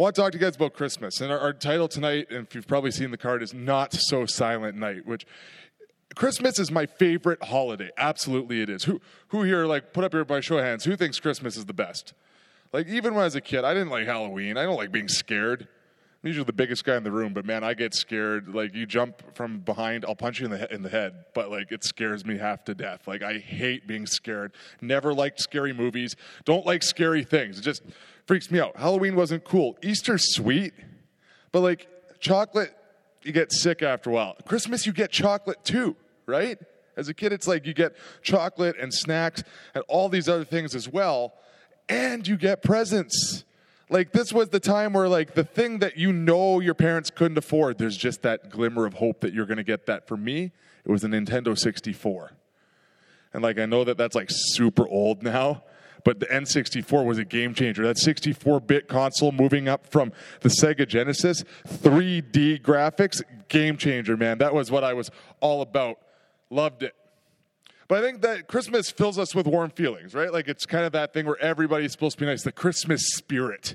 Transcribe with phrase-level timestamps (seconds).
[0.00, 1.20] I want to talk to you guys about Christmas.
[1.20, 4.24] And our, our title tonight, and if you've probably seen the card, is Not So
[4.24, 5.26] Silent Night, which
[6.14, 7.90] Christmas is my favorite holiday.
[7.98, 8.84] Absolutely, it is.
[8.84, 10.84] Who who here like put up your by show of hands?
[10.84, 12.14] Who thinks Christmas is the best?
[12.72, 14.56] Like even when I was a kid, I didn't like Halloween.
[14.56, 15.68] I don't like being scared.
[16.22, 18.54] I'm usually the biggest guy in the room, but man, I get scared.
[18.54, 21.50] Like you jump from behind, I'll punch you in the he- in the head, but
[21.50, 23.08] like it scares me half to death.
[23.08, 24.52] Like I hate being scared.
[24.82, 26.16] Never liked scary movies.
[26.44, 27.58] Don't like scary things.
[27.58, 27.82] It just
[28.26, 28.76] freaks me out.
[28.76, 29.78] Halloween wasn't cool.
[29.82, 30.74] Easter's sweet,
[31.52, 31.88] but like
[32.20, 32.76] chocolate,
[33.22, 34.36] you get sick after a while.
[34.46, 36.58] Christmas, you get chocolate too, right?
[36.98, 39.42] As a kid, it's like you get chocolate and snacks
[39.74, 41.32] and all these other things as well,
[41.88, 43.44] and you get presents.
[43.90, 47.36] Like this was the time where like the thing that you know your parents couldn't
[47.36, 50.06] afford, there's just that glimmer of hope that you're going to get that.
[50.06, 50.52] For me,
[50.84, 52.32] it was a Nintendo 64.
[53.32, 55.64] And like I know that that's like super old now,
[56.04, 57.82] but the N64 was a game changer.
[57.82, 64.38] That 64-bit console moving up from the Sega Genesis, 3D graphics, game changer, man.
[64.38, 65.98] That was what I was all about.
[66.48, 66.94] Loved it.
[67.86, 70.32] But I think that Christmas fills us with warm feelings, right?
[70.32, 72.44] Like it's kind of that thing where everybody's supposed to be nice.
[72.44, 73.74] The Christmas spirit.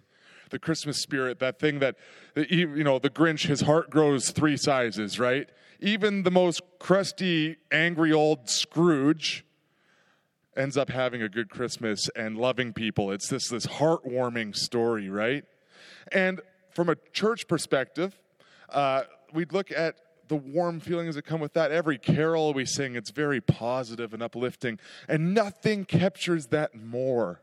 [0.50, 1.96] The Christmas spirit, that thing that,
[2.36, 5.50] you know, the Grinch, his heart grows three sizes, right?
[5.80, 9.46] Even the most crusty, angry old Scrooge
[10.56, 13.12] ends up having a good Christmas and loving people.
[13.12, 15.44] It's this, this heartwarming story, right?
[16.12, 18.20] And from a church perspective,
[18.70, 19.96] uh, we'd look at
[20.28, 21.72] the warm feelings that come with that.
[21.72, 24.80] Every carol we sing, it's very positive and uplifting.
[25.08, 27.42] And nothing captures that more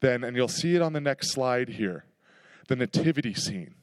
[0.00, 2.04] than, and you'll see it on the next slide here,
[2.68, 3.74] the nativity scene.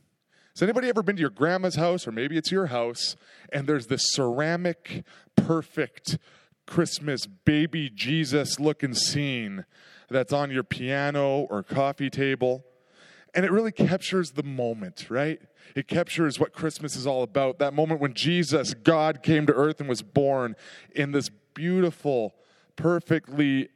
[0.53, 3.17] Has anybody ever been to your grandma's house, or maybe it's your house,
[3.51, 5.03] and there's this ceramic,
[5.35, 6.17] perfect
[6.65, 9.65] Christmas baby Jesus looking scene
[10.09, 12.63] that's on your piano or coffee table?
[13.33, 15.41] And it really captures the moment, right?
[15.75, 17.59] It captures what Christmas is all about.
[17.59, 20.55] That moment when Jesus, God, came to earth and was born
[20.95, 22.33] in this beautiful,
[22.77, 23.67] perfectly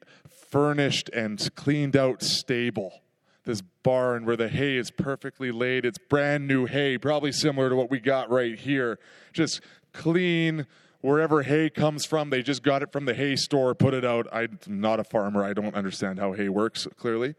[0.50, 3.02] furnished and cleaned out stable.
[3.46, 5.86] This barn where the hay is perfectly laid.
[5.86, 9.00] It's brand new hay, probably similar to what we got right here.
[9.34, 9.62] Just
[9.94, 10.68] clean,
[11.02, 12.30] wherever hay comes from.
[12.30, 14.28] They just got it from the hay store, put it out.
[14.32, 15.44] I'm not a farmer.
[15.44, 17.36] I don't understand how hay works, clearly.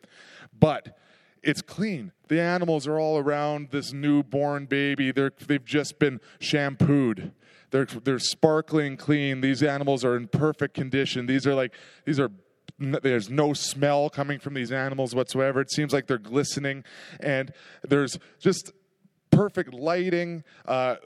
[0.58, 0.98] But
[1.42, 2.12] it's clean.
[2.28, 5.12] The animals are all around this newborn baby.
[5.12, 7.32] They're, they've just been shampooed.
[7.70, 9.40] They're, they're sparkling clean.
[9.40, 11.26] These animals are in perfect condition.
[11.26, 11.74] These are like,
[12.04, 12.30] these are,
[12.80, 15.60] there's no smell coming from these animals whatsoever.
[15.60, 16.84] It seems like they're glistening.
[17.20, 17.52] And
[17.86, 18.72] there's just
[19.30, 20.44] perfect lighting.
[20.66, 20.96] Uh,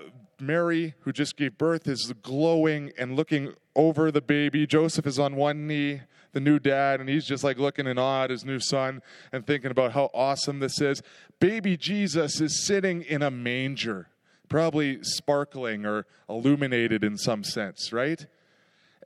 [0.40, 4.66] Mary, who just gave birth, is glowing and looking over the baby.
[4.66, 6.02] Joseph is on one knee,
[6.32, 9.02] the new dad, and he's just like looking in awe at his new son
[9.32, 11.02] and thinking about how awesome this is.
[11.40, 14.08] Baby Jesus is sitting in a manger,
[14.48, 18.26] probably sparkling or illuminated in some sense, right?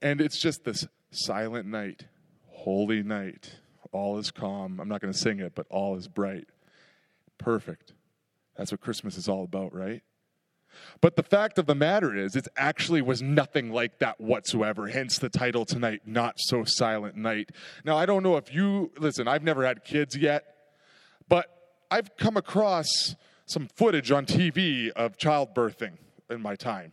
[0.02, 2.04] And it's just this silent night,
[2.68, 3.56] holy night.
[3.92, 4.78] All is calm.
[4.78, 6.46] I'm not going to sing it, but all is bright.
[7.38, 7.94] Perfect.
[8.58, 10.02] That's what Christmas is all about, right?
[11.00, 14.88] But the fact of the matter is, it actually was nothing like that whatsoever.
[14.88, 17.52] Hence the title tonight, Not So Silent Night.
[17.86, 20.44] Now, I don't know if you, listen, I've never had kids yet,
[21.26, 21.46] but
[21.90, 25.96] I've come across some footage on TV of childbirthing
[26.28, 26.92] in my time.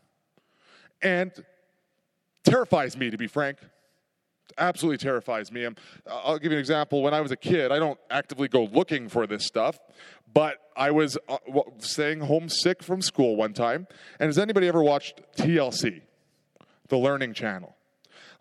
[1.01, 1.33] And
[2.45, 3.57] terrifies me, to be frank.
[4.57, 5.65] Absolutely terrifies me.
[5.65, 5.75] Um,
[6.09, 7.01] I'll give you an example.
[7.01, 9.77] When I was a kid, I don't actively go looking for this stuff,
[10.33, 11.37] but I was uh,
[11.79, 13.87] staying home sick from school one time.
[14.19, 16.01] And has anybody ever watched TLC,
[16.87, 17.75] the Learning Channel?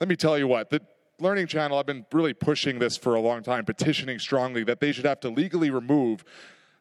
[0.01, 0.81] Let me tell you what, the
[1.19, 4.93] Learning Channel, I've been really pushing this for a long time, petitioning strongly that they
[4.93, 6.25] should have to legally remove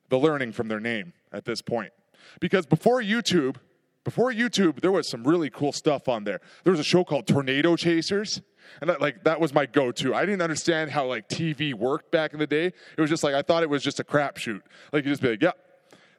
[0.10, 1.92] the learning from their name at this point.
[2.40, 3.58] Because before YouTube,
[4.04, 6.42] before YouTube, there was some really cool stuff on there.
[6.64, 8.42] There was a show called Tornado Chasers.
[8.82, 10.14] And that, like that was my go-to.
[10.14, 12.68] I didn't understand how like TV worked back in the day.
[12.68, 14.62] It was just like I thought it was just a crapshoot.
[14.92, 15.52] Like you just be like, yeah,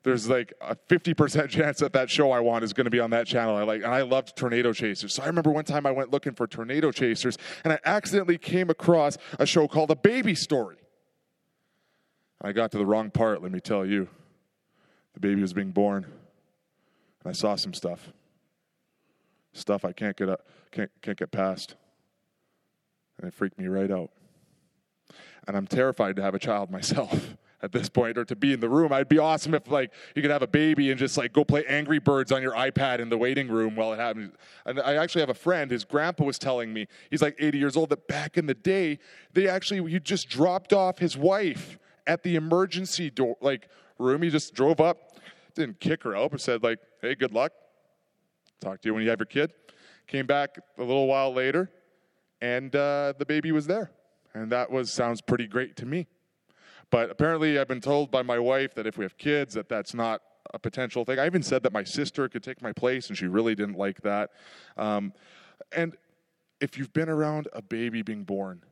[0.05, 3.11] there's like a 50% chance that that show I want is going to be on
[3.11, 3.57] that channel.
[3.57, 5.15] I like, and I loved Tornado Chasers.
[5.15, 8.69] So I remember one time I went looking for Tornado Chasers, and I accidentally came
[8.69, 10.77] across a show called A Baby Story.
[12.43, 13.43] I got to the wrong part.
[13.43, 14.09] Let me tell you,
[15.15, 18.13] the baby was being born, and I saw some stuff,
[19.55, 21.77] stuff I can't get up, can't can't get past.
[23.25, 24.11] And it freaked me right out.
[25.49, 28.61] And I'm terrified to have a child myself at this point or to be in
[28.61, 28.93] the room.
[28.93, 31.65] I'd be awesome if like you could have a baby and just like go play
[31.67, 34.35] Angry Birds on your iPad in the waiting room while it happens.
[34.67, 37.79] And I actually have a friend, his grandpa was telling me, he's like 80 years
[37.79, 38.99] old, that back in the day,
[39.33, 44.21] they actually he just dropped off his wife at the emergency door, like room.
[44.21, 45.19] He just drove up,
[45.55, 47.53] didn't kick her out, but said like, "Hey, good luck.
[48.61, 49.51] Talk to you when you have your kid."
[50.07, 51.71] Came back a little while later,
[52.45, 53.91] and uh, the baby was there,
[54.35, 56.07] and that was sounds pretty great to me.
[56.91, 59.95] But apparently, I've been told by my wife that if we have kids, that that's
[59.95, 60.21] not
[60.53, 61.19] a potential thing.
[61.19, 64.03] I even said that my sister could take my place, and she really didn't like
[64.03, 64.33] that.
[64.77, 65.15] Um,
[65.73, 65.97] and
[66.61, 68.63] if you've been around a baby being born,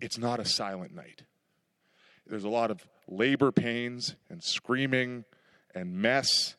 [0.00, 1.22] it's not a silent night.
[2.26, 5.24] There's a lot of labor pains and screaming
[5.76, 6.56] and mess,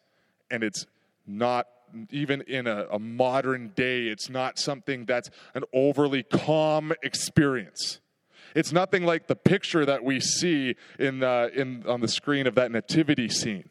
[0.50, 0.86] and it's
[1.26, 1.68] not
[2.10, 8.00] even in a, a modern day, it's not something that's an overly calm experience.
[8.56, 12.56] It's nothing like the picture that we see in, uh, in, on the screen of
[12.56, 13.70] that nativity scene.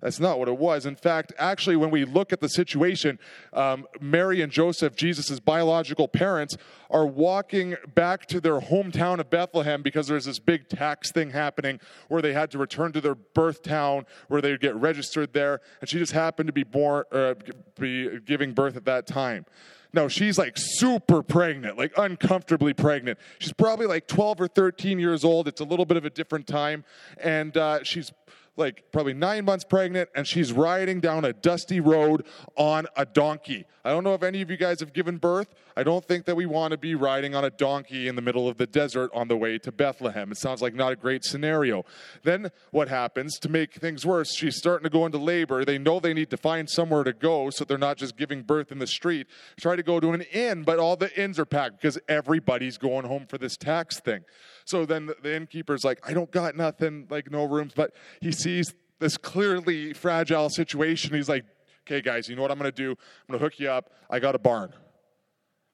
[0.00, 0.86] That's not what it was.
[0.86, 3.18] In fact, actually, when we look at the situation,
[3.52, 6.56] um, Mary and Joseph, Jesus' biological parents,
[6.90, 11.80] are walking back to their hometown of Bethlehem because there's this big tax thing happening
[12.08, 15.60] where they had to return to their birth town where they would get registered there.
[15.80, 17.34] And she just happened to be born, uh,
[17.78, 19.46] be giving birth at that time.
[19.94, 23.16] No, she's like super pregnant, like uncomfortably pregnant.
[23.38, 25.46] She's probably like 12 or 13 years old.
[25.46, 26.84] It's a little bit of a different time.
[27.22, 28.12] And uh, she's
[28.56, 32.24] like probably nine months pregnant, and she's riding down a dusty road
[32.56, 33.64] on a donkey.
[33.84, 35.48] I don't know if any of you guys have given birth.
[35.76, 38.48] I don't think that we want to be riding on a donkey in the middle
[38.48, 40.30] of the desert on the way to Bethlehem.
[40.32, 41.84] It sounds like not a great scenario.
[42.22, 44.34] Then what happens to make things worse?
[44.34, 45.64] She's starting to go into labor.
[45.64, 48.70] They know they need to find somewhere to go, so they're not just giving birth
[48.72, 49.26] in the street.
[49.60, 53.04] Try to go to an inn, but all the inns are packed because everybody's going
[53.06, 54.24] home for this tax thing.
[54.64, 57.72] So then the innkeeper's like, I don't got nothing, like no rooms.
[57.74, 61.14] But he sees this clearly fragile situation.
[61.14, 61.44] He's like,
[61.86, 62.90] okay, guys, you know what I'm going to do?
[62.92, 62.96] I'm
[63.28, 63.90] going to hook you up.
[64.10, 64.72] I got a barn.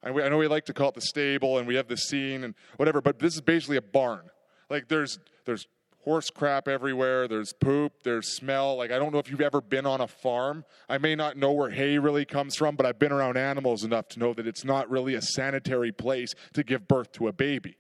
[0.03, 2.55] I know we like to call it the stable, and we have the scene and
[2.79, 4.31] whatever, but this is basically a barn.
[4.71, 5.67] Like there's there's
[6.05, 7.29] horse crap everywhere.
[7.29, 8.03] There's poop.
[8.03, 8.77] There's smell.
[8.77, 10.65] Like I don't know if you've ever been on a farm.
[10.89, 14.09] I may not know where hay really comes from, but I've been around animals enough
[14.09, 17.77] to know that it's not really a sanitary place to give birth to a baby.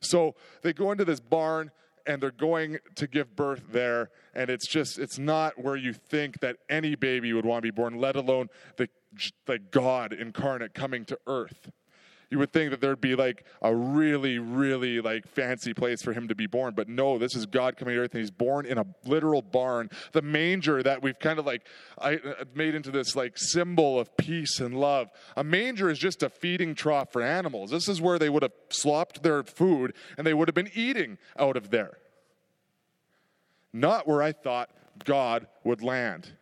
[0.00, 1.70] So they go into this barn
[2.06, 6.40] and they're going to give birth there and it's just it's not where you think
[6.40, 8.88] that any baby would want to be born let alone the
[9.48, 11.70] like god incarnate coming to earth
[12.30, 16.28] you would think that there'd be like a really, really like fancy place for him
[16.28, 16.74] to be born.
[16.74, 19.90] But no, this is God coming to earth and he's born in a literal barn.
[20.12, 21.66] The manger that we've kind of like
[21.98, 25.08] I, uh, made into this like symbol of peace and love.
[25.36, 27.70] A manger is just a feeding trough for animals.
[27.70, 31.18] This is where they would have slopped their food and they would have been eating
[31.38, 31.98] out of there.
[33.72, 34.70] Not where I thought
[35.04, 36.32] God would land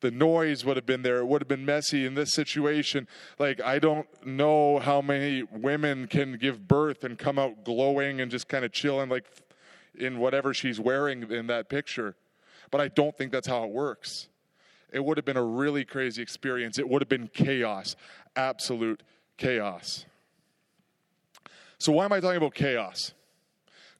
[0.00, 1.18] the noise would have been there.
[1.18, 3.08] It would have been messy in this situation.
[3.38, 8.30] Like, I don't know how many women can give birth and come out glowing and
[8.30, 9.24] just kind of chilling, like
[9.98, 12.14] in whatever she's wearing in that picture.
[12.70, 14.28] But I don't think that's how it works.
[14.92, 16.78] It would have been a really crazy experience.
[16.78, 17.96] It would have been chaos,
[18.36, 19.02] absolute
[19.36, 20.06] chaos.
[21.78, 23.12] So, why am I talking about chaos?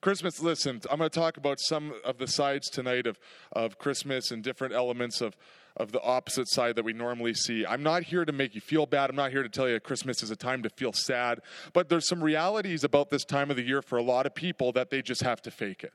[0.00, 3.18] Christmas, listen, I'm going to talk about some of the sides tonight of,
[3.50, 5.36] of Christmas and different elements of,
[5.78, 7.64] of the opposite side that we normally see.
[7.64, 9.10] I'm not here to make you feel bad.
[9.10, 11.38] I'm not here to tell you Christmas is a time to feel sad.
[11.72, 14.72] But there's some realities about this time of the year for a lot of people
[14.72, 15.92] that they just have to fake it.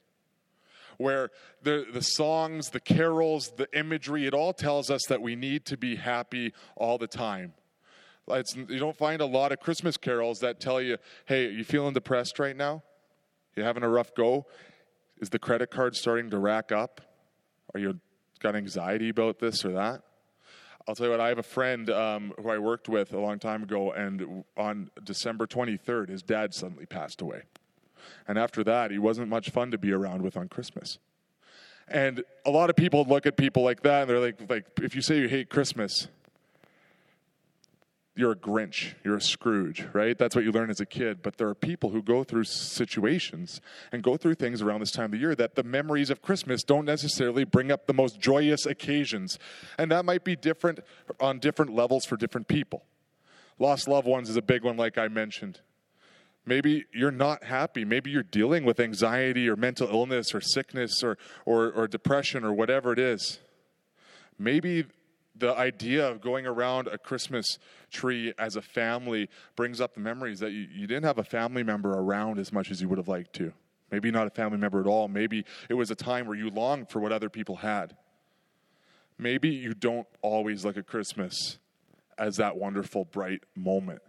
[0.97, 1.31] Where
[1.61, 5.77] the, the songs, the carols, the imagery, it all tells us that we need to
[5.77, 7.53] be happy all the time.
[8.29, 11.65] It's, you don't find a lot of Christmas carols that tell you, hey, are you
[11.65, 12.83] feeling depressed right now?
[13.55, 14.45] You having a rough go?
[15.19, 17.01] Is the credit card starting to rack up?
[17.73, 17.99] Are you
[18.43, 20.03] got anxiety about this or that.
[20.87, 23.39] I'll tell you what, I have a friend um, who I worked with a long
[23.39, 27.43] time ago, and on December 23rd, his dad suddenly passed away.
[28.27, 30.99] And after that, he wasn't much fun to be around with on Christmas.
[31.87, 34.93] And a lot of people look at people like that, and they're like, like if
[34.93, 36.09] you say you hate Christmas,
[38.15, 40.15] you're a Grinch, you're a Scrooge, right?
[40.17, 41.23] That's what you learn as a kid.
[41.23, 43.59] But there are people who go through situations
[43.91, 46.63] and go through things around this time of the year that the memories of Christmas
[46.63, 49.39] don't necessarily bring up the most joyous occasions.
[49.79, 50.81] And that might be different
[51.19, 52.83] on different levels for different people.
[53.57, 55.61] Lost loved ones is a big one, like I mentioned.
[56.45, 57.83] Maybe you're not happy.
[57.85, 62.53] Maybe you're dealing with anxiety or mental illness or sickness or, or, or depression or
[62.53, 63.39] whatever it is.
[64.37, 64.85] Maybe
[65.35, 67.57] the idea of going around a Christmas
[67.91, 71.63] tree as a family brings up the memories that you, you, didn't have a family
[71.63, 73.51] member around as much as you would have liked to.
[73.91, 75.07] Maybe not a family member at all.
[75.07, 77.95] Maybe it was a time where you longed for what other people had.
[79.17, 81.57] Maybe you don't always look at Christmas
[82.17, 84.01] as that wonderful, bright moment.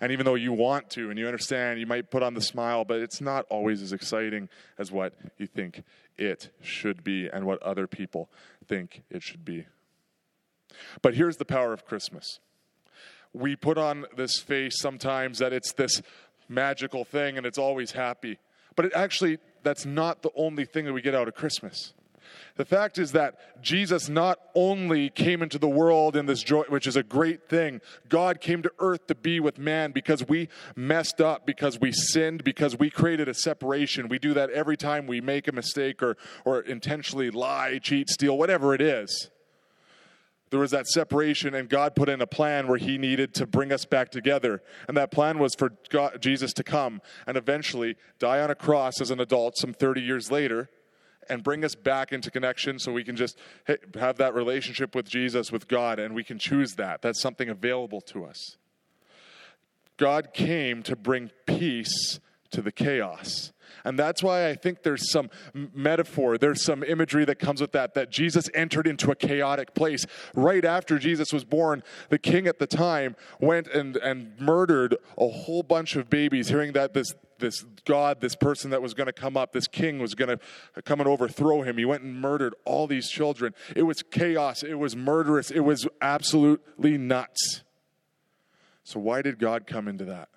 [0.00, 2.86] And even though you want to and you understand, you might put on the smile,
[2.86, 5.82] but it's not always as exciting as what you think
[6.16, 8.30] it should be and what other people
[8.66, 9.66] think it should be.
[11.02, 12.40] But here's the power of Christmas.
[13.32, 16.02] We put on this face sometimes that it's this
[16.48, 18.38] magical thing and it's always happy.
[18.74, 21.92] But it actually, that's not the only thing that we get out of Christmas.
[22.56, 26.86] The fact is that Jesus not only came into the world in this joy, which
[26.86, 31.20] is a great thing, God came to earth to be with man because we messed
[31.20, 34.08] up, because we sinned, because we created a separation.
[34.08, 38.36] We do that every time we make a mistake or, or intentionally lie, cheat, steal,
[38.36, 39.30] whatever it is
[40.50, 43.72] there was that separation, and God put in a plan where He needed to bring
[43.72, 44.62] us back together.
[44.88, 49.00] And that plan was for God, Jesus to come and eventually die on a cross
[49.00, 50.68] as an adult some 30 years later
[51.28, 53.38] and bring us back into connection so we can just
[53.94, 57.02] have that relationship with Jesus, with God, and we can choose that.
[57.02, 58.56] That's something available to us.
[59.96, 62.18] God came to bring peace
[62.50, 63.52] to the chaos.
[63.84, 67.94] And that's why I think there's some metaphor, there's some imagery that comes with that,
[67.94, 70.06] that Jesus entered into a chaotic place.
[70.34, 75.28] Right after Jesus was born, the king at the time went and, and murdered a
[75.28, 79.12] whole bunch of babies, hearing that this, this God, this person that was going to
[79.12, 81.78] come up, this king was going to come and overthrow him.
[81.78, 83.54] He went and murdered all these children.
[83.74, 87.62] It was chaos, it was murderous, it was absolutely nuts.
[88.84, 90.28] So, why did God come into that?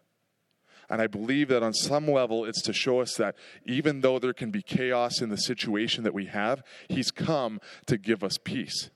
[0.93, 3.35] And I believe that on some level, it's to show us that
[3.65, 7.97] even though there can be chaos in the situation that we have, He's come to
[7.97, 8.91] give us peace.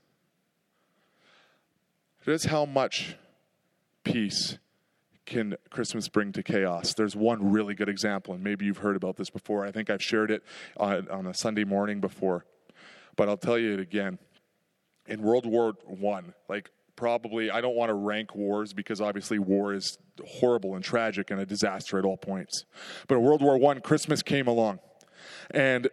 [2.24, 3.16] That's how much
[4.04, 4.58] peace
[5.26, 6.94] can Christmas bring to chaos?
[6.94, 9.66] There's one really good example, and maybe you've heard about this before.
[9.66, 10.44] I think I've shared it
[10.76, 12.44] on, on a Sunday morning before,
[13.16, 14.20] but I'll tell you it again.
[15.08, 19.72] In World War One, like probably I don't want to rank wars because obviously war
[19.72, 22.64] is horrible and tragic and a disaster at all points.
[23.06, 24.80] But World War One, Christmas came along,
[25.52, 25.88] and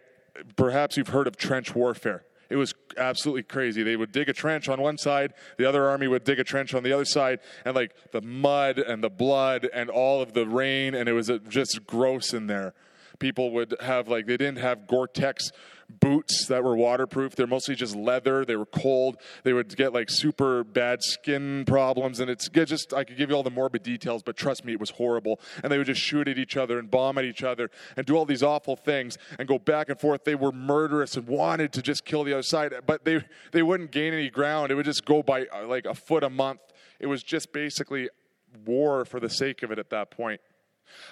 [0.56, 2.24] perhaps you've heard of trench warfare.
[2.50, 3.84] It was absolutely crazy.
[3.84, 6.74] They would dig a trench on one side, the other army would dig a trench
[6.74, 10.44] on the other side, and like the mud and the blood and all of the
[10.44, 12.74] rain, and it was uh, just gross in there.
[13.18, 15.50] People would have like they didn't have Gore-Tex
[15.88, 17.36] boots that were waterproof.
[17.36, 18.44] They're mostly just leather.
[18.44, 19.16] They were cold.
[19.44, 23.36] They would get like super bad skin problems, and it's just I could give you
[23.36, 25.40] all the morbid details, but trust me, it was horrible.
[25.62, 28.16] And they would just shoot at each other and bomb at each other and do
[28.16, 30.24] all these awful things and go back and forth.
[30.24, 33.90] They were murderous and wanted to just kill the other side, but they they wouldn't
[33.90, 34.70] gain any ground.
[34.70, 36.60] It would just go by uh, like a foot a month.
[36.98, 38.08] It was just basically
[38.64, 40.40] war for the sake of it at that point.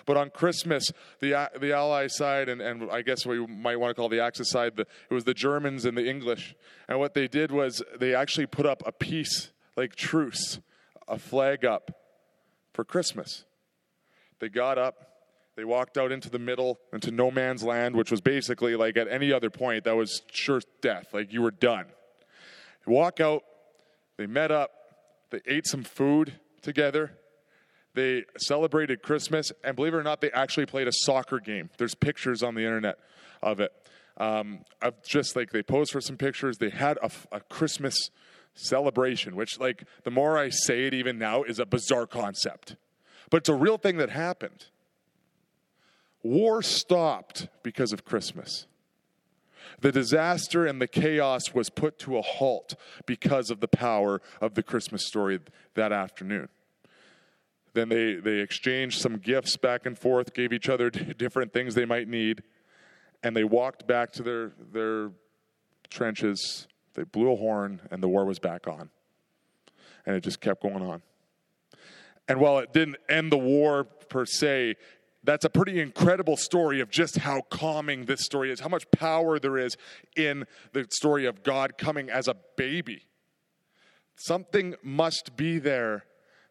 [0.06, 0.90] But on Christmas,
[1.20, 4.50] the, the Allies side, and, and I guess we might want to call the Axis
[4.50, 6.54] side, the, it was the Germans and the English.
[6.88, 10.60] And what they did was they actually put up a peace, like truce,
[11.08, 11.90] a flag up
[12.72, 13.44] for Christmas.
[14.40, 14.94] They got up,
[15.56, 19.08] they walked out into the middle, into no man's land, which was basically like at
[19.08, 21.06] any other point, that was sure death.
[21.12, 21.86] Like you were done.
[22.86, 23.42] They walk out,
[24.16, 24.70] they met up,
[25.30, 27.12] they ate some food together
[27.94, 31.70] they celebrated Christmas, and believe it or not, they actually played a soccer game.
[31.78, 32.98] There's pictures on the internet
[33.42, 33.72] of it.
[34.16, 36.58] Um, of just like they posed for some pictures.
[36.58, 38.10] They had a, a Christmas
[38.54, 42.76] celebration, which, like, the more I say it even now, is a bizarre concept.
[43.30, 44.66] But it's a real thing that happened.
[46.22, 48.66] War stopped because of Christmas.
[49.80, 52.74] The disaster and the chaos was put to a halt
[53.06, 55.40] because of the power of the Christmas story
[55.74, 56.48] that afternoon.
[57.74, 61.84] Then they, they exchanged some gifts back and forth, gave each other different things they
[61.84, 62.42] might need,
[63.22, 65.10] and they walked back to their, their
[65.90, 66.68] trenches.
[66.94, 68.90] They blew a horn, and the war was back on.
[70.06, 71.02] And it just kept going on.
[72.28, 74.76] And while it didn't end the war per se,
[75.24, 79.38] that's a pretty incredible story of just how calming this story is, how much power
[79.38, 79.76] there is
[80.16, 83.06] in the story of God coming as a baby.
[84.16, 86.04] Something must be there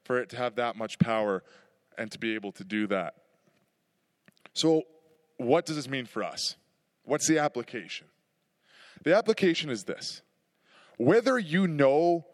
[0.04, 1.44] for it to have that much power
[1.98, 3.16] and to be able to do that.
[4.54, 4.84] So,
[5.38, 6.56] what does this mean for us?
[7.04, 8.08] What's the application?
[9.04, 10.22] The application is this
[10.98, 12.26] whether you know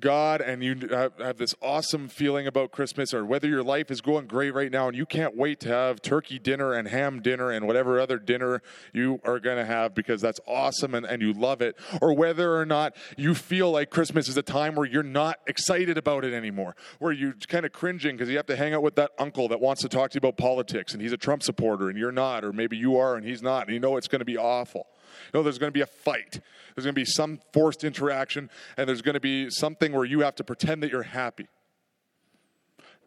[0.00, 4.26] God and you have, this awesome feeling about Christmas, or whether your life is going
[4.26, 7.66] great right now and you can't wait to have turkey dinner and ham dinner and
[7.66, 11.62] whatever other dinner you are going to have because that's awesome and, and you love
[11.62, 15.38] it, or whether or not you feel like Christmas is a time where you're not
[15.46, 18.82] excited about it anymore, where you're kind of cringing because you have to hang out
[18.82, 21.42] with that uncle that wants to talk to you about politics and he's a Trump
[21.42, 24.08] supporter and you're not, or maybe you are and he's not, and you know it's
[24.08, 24.86] going to be awful.
[25.32, 26.40] Know, there's going to be a fight.
[26.74, 30.20] There's going to be some forced interaction, and there's going to be something where you
[30.20, 31.46] have to pretend that you're happy.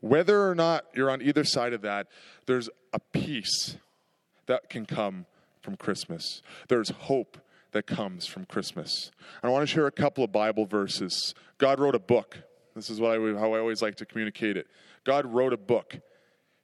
[0.02, 2.08] Whether or not you're on either side of that,
[2.46, 3.78] there's a peace
[4.46, 5.26] that can come
[5.62, 6.42] from Christmas.
[6.68, 7.38] There's hope
[7.72, 9.12] that comes from Christmas.
[9.44, 11.34] I want to share a couple of Bible verses.
[11.58, 12.38] God wrote a book.
[12.76, 14.68] This is what I, how I always like to communicate it.
[15.06, 16.00] God wrote a book.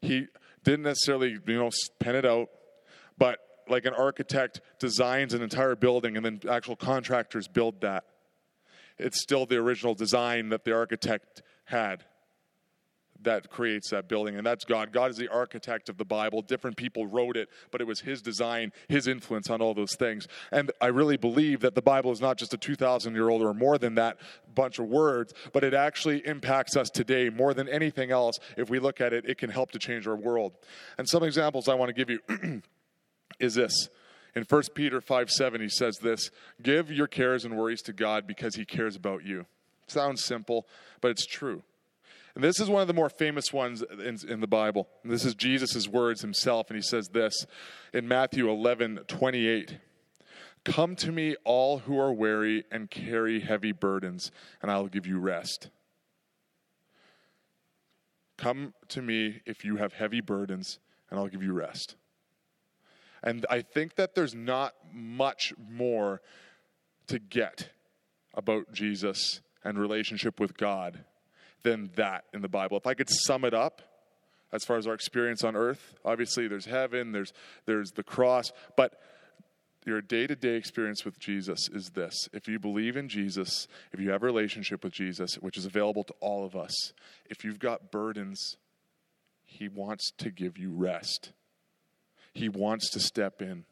[0.01, 0.27] He
[0.63, 1.69] didn't necessarily, you know,
[2.00, 2.50] pen it out,
[3.17, 3.39] but
[3.71, 8.03] like an architect designs an entire building and then actual contractors build that.
[8.97, 12.03] It's still the original design that the architect had
[13.23, 14.91] that creates that building, and that's God.
[14.91, 16.41] God is the architect of the Bible.
[16.41, 20.27] Different people wrote it, but it was His design, His influence on all those things.
[20.51, 23.53] And I really believe that the Bible is not just a 2,000 year old or
[23.53, 24.17] more than that
[24.53, 28.39] bunch of words, but it actually impacts us today more than anything else.
[28.57, 30.53] If we look at it, it can help to change our world.
[30.97, 32.61] And some examples I want to give you
[33.41, 33.89] is this.
[34.36, 36.31] In 1 Peter 5 7, he says this
[36.62, 39.45] Give your cares and worries to God because he cares about you.
[39.88, 40.67] Sounds simple,
[41.01, 41.63] but it's true.
[42.33, 44.88] And this is one of the more famous ones in, in the Bible.
[45.03, 47.45] And this is Jesus' words himself, and he says this
[47.93, 49.77] in Matthew 11 28.
[50.63, 54.31] Come to me, all who are weary and carry heavy burdens,
[54.62, 55.69] and I will give you rest.
[58.38, 60.79] Come to me if you have heavy burdens,
[61.10, 61.95] and I'll give you rest.
[63.23, 66.21] And I think that there's not much more
[67.07, 67.69] to get
[68.33, 71.03] about Jesus and relationship with God
[71.63, 72.77] than that in the Bible.
[72.77, 73.81] If I could sum it up
[74.51, 77.31] as far as our experience on earth, obviously there's heaven, there's
[77.65, 78.99] there's the cross, but
[79.85, 82.13] your day-to-day experience with Jesus is this.
[82.33, 86.03] If you believe in Jesus, if you have a relationship with Jesus, which is available
[86.03, 86.93] to all of us,
[87.29, 88.57] if you've got burdens,
[89.43, 91.31] he wants to give you rest.
[92.33, 93.65] He wants to step in.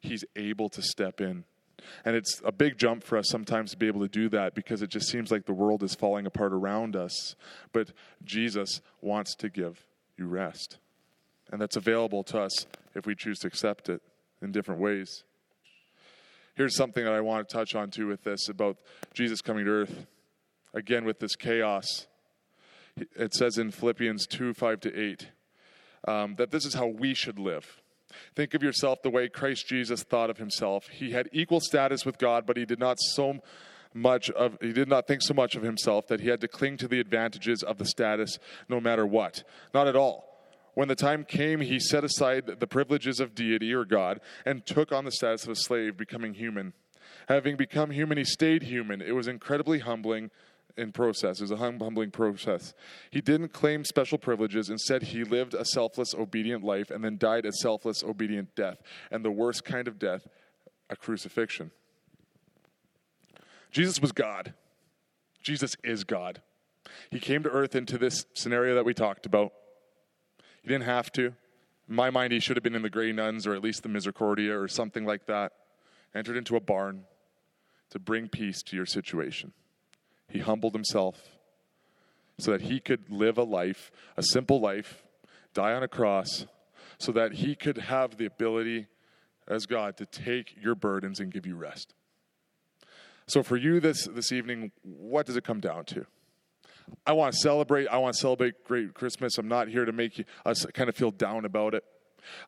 [0.00, 1.44] He's able to step in.
[2.04, 4.82] And it's a big jump for us sometimes to be able to do that because
[4.82, 7.34] it just seems like the world is falling apart around us.
[7.72, 7.92] But
[8.22, 10.78] Jesus wants to give you rest.
[11.50, 14.02] And that's available to us if we choose to accept it
[14.42, 15.24] in different ways.
[16.54, 18.76] Here's something that I want to touch on too with this about
[19.14, 20.06] Jesus coming to earth.
[20.74, 22.06] Again, with this chaos.
[23.16, 25.28] It says in Philippians 2 5 to 8
[26.06, 27.79] um, that this is how we should live.
[28.34, 30.88] Think of yourself the way Christ Jesus thought of himself.
[30.88, 33.40] He had equal status with God, but he did not so
[33.92, 36.76] much of he did not think so much of himself that he had to cling
[36.76, 39.42] to the advantages of the status no matter what.
[39.74, 40.30] Not at all.
[40.74, 44.92] When the time came, he set aside the privileges of deity or God and took
[44.92, 46.72] on the status of a slave, becoming human.
[47.28, 49.02] Having become human, he stayed human.
[49.02, 50.30] It was incredibly humbling
[50.76, 51.40] in process.
[51.40, 52.74] It was a humbling process.
[53.10, 54.70] He didn't claim special privileges.
[54.70, 58.82] Instead, he lived a selfless, obedient life and then died a selfless, obedient death.
[59.10, 60.26] And the worst kind of death,
[60.88, 61.70] a crucifixion.
[63.70, 64.54] Jesus was God.
[65.42, 66.42] Jesus is God.
[67.10, 69.52] He came to earth into this scenario that we talked about.
[70.62, 71.34] He didn't have to.
[71.88, 73.88] In my mind, he should have been in the Grey Nuns or at least the
[73.88, 75.52] Misericordia or something like that.
[76.14, 77.04] Entered into a barn
[77.90, 79.52] to bring peace to your situation.
[80.30, 81.16] He humbled himself
[82.38, 85.02] so that he could live a life, a simple life,
[85.52, 86.46] die on a cross,
[86.98, 88.86] so that he could have the ability
[89.48, 91.94] as God to take your burdens and give you rest.
[93.26, 96.06] So for you this, this evening, what does it come down to?
[97.06, 97.86] I want to celebrate.
[97.88, 99.38] I want to celebrate great Christmas.
[99.38, 101.84] I'm not here to make you, us kind of feel down about it.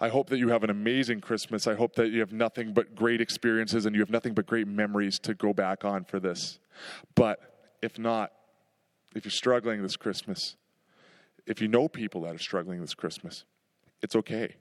[0.00, 1.66] I hope that you have an amazing Christmas.
[1.66, 4.66] I hope that you have nothing but great experiences and you have nothing but great
[4.66, 6.58] memories to go back on for this.
[7.14, 7.51] But
[7.82, 8.32] if not,
[9.14, 10.56] if you're struggling this Christmas,
[11.46, 13.44] if you know people that are struggling this Christmas,
[14.00, 14.56] it's okay.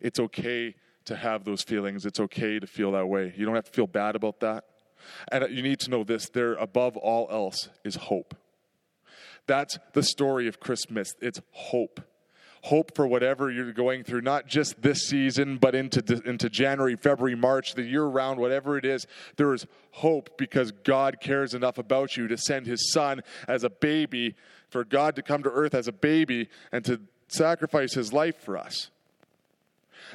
[0.00, 0.74] It's okay
[1.06, 2.04] to have those feelings.
[2.04, 3.32] It's okay to feel that way.
[3.36, 4.64] You don't have to feel bad about that.
[5.30, 8.36] And you need to know this there, above all else, is hope.
[9.46, 11.14] That's the story of Christmas.
[11.20, 12.00] It's hope
[12.62, 17.34] hope for whatever you're going through, not just this season, but into, into January, February,
[17.34, 19.06] March, the year round, whatever it is.
[19.36, 23.70] There is hope because God cares enough about you to send his son as a
[23.70, 24.36] baby,
[24.70, 28.56] for God to come to earth as a baby and to sacrifice his life for
[28.56, 28.90] us.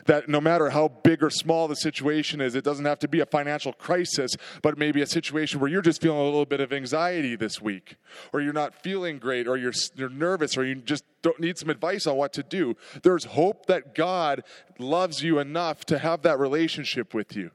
[0.06, 3.20] That no matter how big or small the situation is, it doesn't have to be
[3.20, 6.72] a financial crisis, but maybe a situation where you're just feeling a little bit of
[6.72, 7.96] anxiety this week,
[8.34, 11.70] or you're not feeling great, or you're, you're nervous, or you just don't need some
[11.70, 12.76] advice on what to do.
[13.04, 14.44] There's hope that God
[14.80, 17.52] loves you enough to have that relationship with you.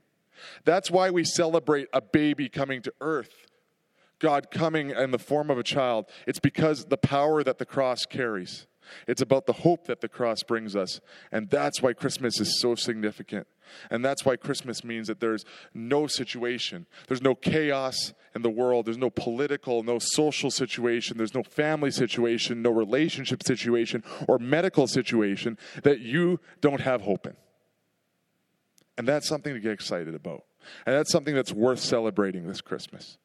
[0.64, 3.47] That's why we celebrate a baby coming to earth.
[4.18, 6.07] God coming in the form of a child.
[6.27, 8.66] It's because the power that the cross carries.
[9.07, 11.01] It's about the hope that the cross brings us.
[11.31, 13.47] And that's why Christmas is so significant.
[13.90, 18.87] And that's why Christmas means that there's no situation, there's no chaos in the world,
[18.87, 24.87] there's no political, no social situation, there's no family situation, no relationship situation, or medical
[24.87, 27.37] situation that you don't have hope in.
[28.99, 30.45] And that's something to get excited about.
[30.87, 33.18] And that's something that's worth celebrating this Christmas.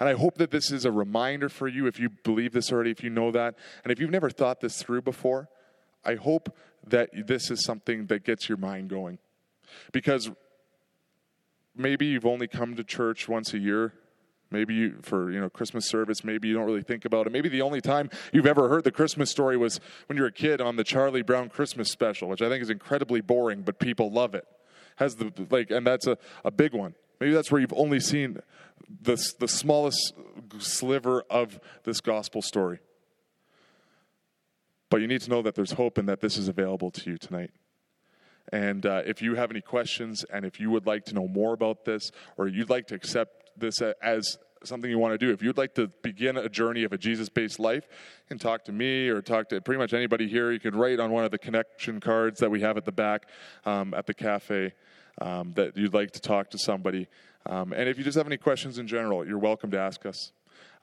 [0.00, 2.90] And I hope that this is a reminder for you if you believe this already,
[2.90, 3.54] if you know that.
[3.84, 5.48] And if you've never thought this through before,
[6.04, 9.18] I hope that this is something that gets your mind going.
[9.92, 10.30] Because
[11.74, 13.94] maybe you've only come to church once a year.
[14.50, 17.32] Maybe you, for you know Christmas service, maybe you don't really think about it.
[17.32, 20.32] Maybe the only time you've ever heard the Christmas story was when you were a
[20.32, 24.10] kid on the Charlie Brown Christmas special, which I think is incredibly boring, but people
[24.10, 24.44] love it.
[24.96, 26.94] Has the like, and that's a, a big one.
[27.22, 28.38] Maybe that's where you've only seen
[29.00, 30.12] the the smallest
[30.58, 32.80] sliver of this gospel story.
[34.90, 37.18] But you need to know that there's hope and that this is available to you
[37.18, 37.52] tonight.
[38.52, 41.52] And uh, if you have any questions and if you would like to know more
[41.54, 45.42] about this or you'd like to accept this as something you want to do, if
[45.42, 48.72] you'd like to begin a journey of a Jesus based life, you can talk to
[48.72, 50.52] me or talk to pretty much anybody here.
[50.52, 53.28] You can write on one of the connection cards that we have at the back
[53.64, 54.72] um, at the cafe
[55.20, 57.08] um, that you'd like to talk to somebody.
[57.46, 60.32] Um, and if you just have any questions in general, you're welcome to ask us.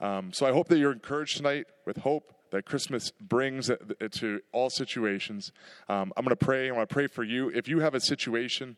[0.02, 3.70] Um, so I hope that you're encouraged tonight with hope that Christmas brings
[4.12, 5.52] to all situations.
[5.88, 6.70] Um, I'm going to pray.
[6.70, 7.50] I want to pray for you.
[7.50, 8.78] If you have a situation,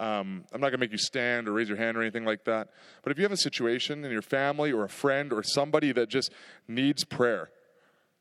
[0.00, 2.44] um, I'm not going to make you stand or raise your hand or anything like
[2.44, 2.70] that.
[3.02, 6.08] But if you have a situation in your family or a friend or somebody that
[6.08, 6.32] just
[6.66, 7.50] needs prayer,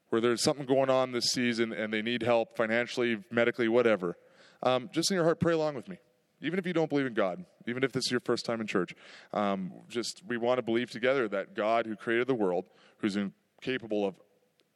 [0.09, 4.17] where there's something going on this season and they need help financially, medically, whatever,
[4.61, 5.97] um, just in your heart, pray along with me.
[6.41, 8.67] Even if you don't believe in God, even if this is your first time in
[8.67, 8.93] church,
[9.33, 12.65] um, just we want to believe together that God, who created the world,
[12.97, 14.15] who's incapable of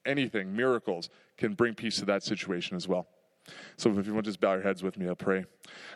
[0.06, 3.08] anything, miracles, can bring peace to that situation as well.
[3.78, 5.46] So if you want to just bow your heads with me, I'll pray.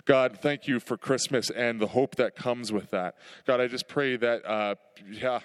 [0.05, 3.15] God, thank you for Christmas and the hope that comes with that.
[3.45, 4.75] God, I just pray that, uh,
[5.09, 5.39] yeah,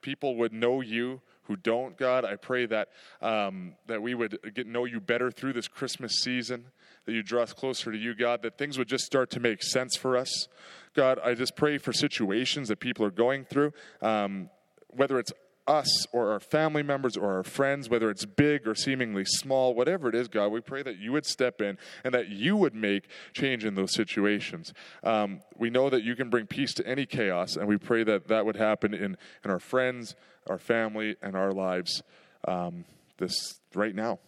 [0.00, 2.24] people would know you who don't, God.
[2.24, 2.88] I pray that
[3.22, 6.66] um, that we would get know you better through this Christmas season.
[7.06, 8.42] That you draw us closer to you, God.
[8.42, 10.46] That things would just start to make sense for us,
[10.94, 11.18] God.
[11.24, 13.72] I just pray for situations that people are going through,
[14.02, 14.50] um,
[14.88, 15.32] whether it's
[15.68, 20.08] us or our family members or our friends, whether it's big or seemingly small, whatever
[20.08, 23.08] it is, God, we pray that you would step in and that you would make
[23.34, 24.72] change in those situations.
[25.04, 28.28] Um, we know that you can bring peace to any chaos, and we pray that
[28.28, 30.16] that would happen in, in our friends,
[30.48, 32.02] our family, and our lives
[32.46, 32.84] um,
[33.18, 34.18] this right now.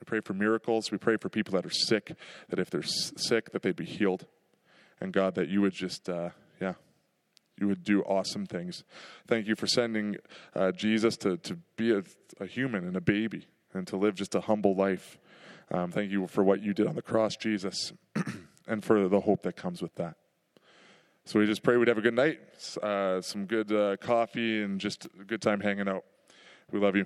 [0.00, 0.90] We pray for miracles.
[0.90, 2.12] We pray for people that are sick,
[2.48, 4.26] that if they're sick, that they'd be healed.
[5.00, 6.30] And God, that you would just, uh,
[7.58, 8.84] you would do awesome things.
[9.26, 10.16] Thank you for sending
[10.54, 12.02] uh, Jesus to, to be a,
[12.40, 15.18] a, human and a baby and to live just a humble life.
[15.70, 17.92] Um, thank you for what you did on the cross, Jesus,
[18.66, 20.16] and for the hope that comes with that.
[21.24, 22.38] So we just pray we'd have a good night,
[22.82, 26.04] uh, some good uh, coffee, and just a good time hanging out.
[26.70, 27.04] We love you.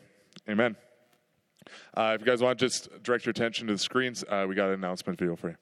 [0.49, 0.77] Amen.
[1.95, 4.55] Uh, if you guys want to just direct your attention to the screens, uh, we
[4.55, 5.57] got an announcement video for you.